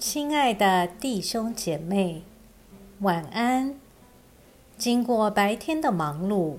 [0.00, 2.22] 亲爱的弟兄姐妹，
[3.00, 3.78] 晚安。
[4.78, 6.56] 经过白天的忙碌，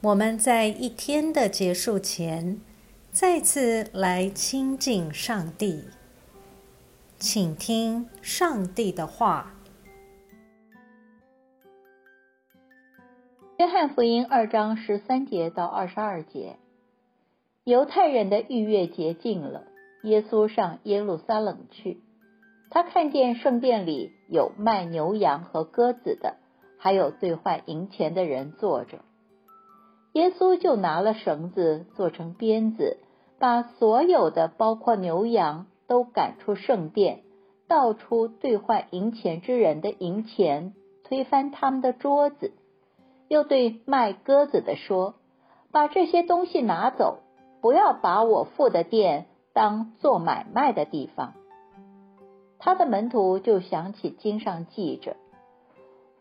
[0.00, 2.60] 我们在一天的结束前，
[3.10, 5.86] 再次来亲近上帝，
[7.18, 9.54] 请听上帝的话。
[13.58, 16.58] 约翰福音二章十三节到二十二节，
[17.64, 19.64] 犹太人的逾越节近了，
[20.04, 22.00] 耶稣上耶路撒冷去。
[22.74, 26.36] 他看见圣殿里有卖牛羊和鸽子的，
[26.78, 29.00] 还有兑换银钱的人坐着。
[30.14, 32.96] 耶稣就拿了绳子做成鞭子，
[33.38, 37.24] 把所有的，包括牛羊，都赶出圣殿，
[37.68, 40.72] 倒出兑换银钱之人的银钱，
[41.04, 42.54] 推翻他们的桌子。
[43.28, 45.16] 又对卖鸽子的说
[45.72, 47.18] ：“把这些东西拿走，
[47.60, 51.34] 不要把我父的店当做买卖的地方。”
[52.64, 55.16] 他的门徒就想起经上记着：“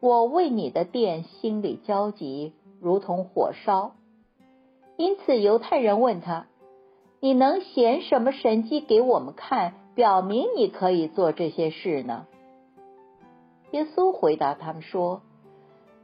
[0.02, 3.92] 我为你的店心里焦急，如同火烧。”
[4.98, 6.48] 因此犹太人问他
[7.22, 12.26] ：“你能显什么神迹给我们看，表明你可以做这些事呢？”
[13.70, 15.22] 耶稣回答他们说。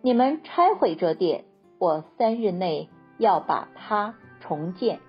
[0.03, 1.45] 你们拆毁这殿，
[1.79, 4.99] 我三日内要把它重建。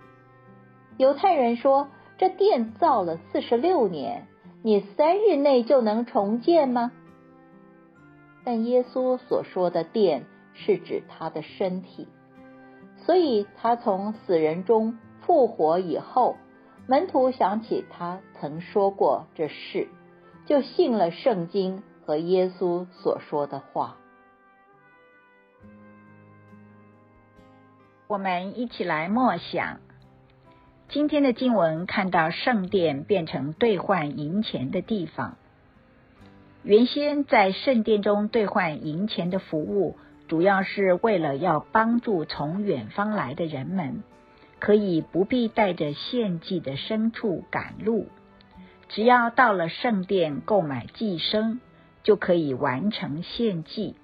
[0.97, 4.27] 犹太人说：“这殿造了四十六年，
[4.63, 6.93] 你三日内就能重建吗？”
[8.45, 12.09] 但耶稣所说的殿是指他的身体，
[13.05, 16.37] 所以他从死人中复活以后，
[16.87, 19.89] 门徒想起他曾说过这事，
[20.47, 23.97] 就信了圣经和耶稣所说的话。
[28.07, 29.81] 我们一起来默想
[30.91, 35.37] 今天的经文，看到圣殿变成兑换银钱的地方。
[36.63, 44.03] 原先在圣殿中兑换银钱的服务，主要是为了要帮助从远方来的人们，
[44.61, 48.07] 可以不必带着献祭的牲畜赶路，
[48.89, 51.59] 只要到了圣殿购买祭牲，
[52.03, 53.95] 就可以完成献祭。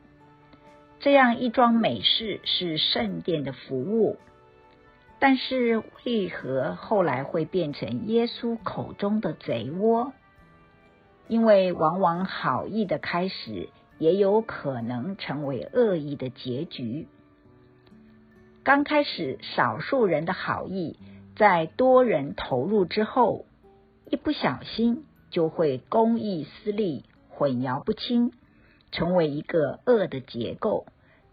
[1.01, 4.19] 这样一桩美事是圣殿的服务，
[5.27, 10.13] 但是为何后来会变成耶稣口中的贼窝？
[11.29, 17.09] 因为往往好意的开始，也有可能成为恶意的结局。
[18.65, 20.99] 刚开始少数人的好意，
[21.37, 23.47] 在多人投入之后，
[24.11, 28.31] 一不小心就会公义私利混淆不清，
[28.93, 30.85] 成为一个恶的结构。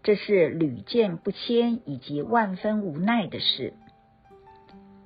[0.02, 3.74] 这是屡见不鲜以及万分无奈的事。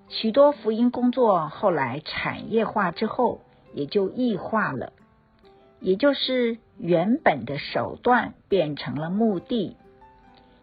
[0.08, 3.40] 许多福音工作后来产业化之后，
[3.74, 4.92] 也就异化了，
[5.80, 9.76] 也就是原本的手段变成了目的。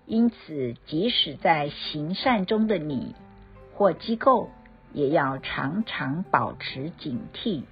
[0.05, 3.15] 因此，即使在行善中的你
[3.73, 4.49] 或机构，
[4.91, 7.63] 也要常常保持警惕。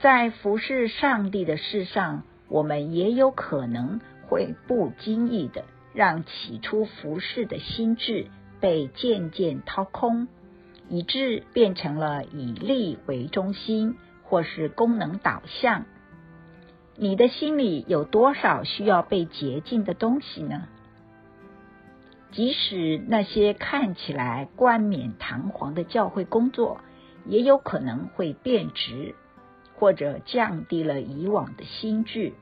[0.00, 4.00] 在服侍上帝的事上，我们也有可能。
[4.26, 8.28] 会不经意的让起初服侍的心智
[8.64, 10.26] 被渐渐掏空，
[10.88, 15.84] 以致变成了以利为中心或是功能导向。
[16.96, 20.66] 你的心里有多少需要被洁净的东西呢？
[22.32, 26.80] 即使那些看起来冠冕堂皇的教会工作，
[27.26, 29.14] 也有可能会变质，
[29.74, 32.32] 或者降低了以往的心智。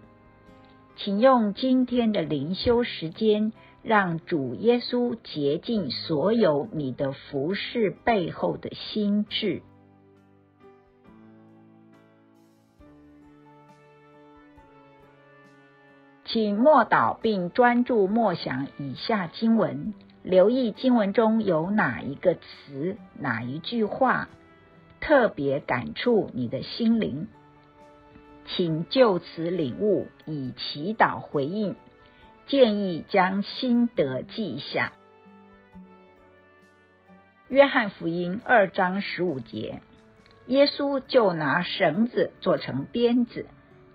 [0.96, 9.62] 请用今天的灵修时间，让主耶稣洁净所有你的服饰背后的心智。
[16.24, 19.92] 请默祷并专注默想以下经文，
[20.22, 24.28] 留意经文中有哪一个词、哪一句话
[25.00, 27.28] 特别感触你的心灵。
[28.46, 31.76] 请就此领悟，以祈祷回应。
[32.46, 34.92] 建议将心得记下。
[37.48, 39.80] 约翰福音二章十五节，
[40.46, 43.46] 耶稣就拿绳子做成鞭子，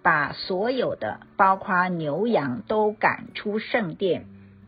[0.02, 4.26] 把所有的，包括牛羊，都赶出圣殿，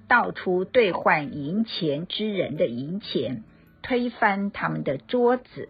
[0.07, 3.43] 到处兑换银钱之人的银钱，
[3.81, 5.69] 推翻他们的桌子。